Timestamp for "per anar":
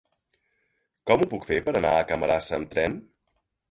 1.69-1.95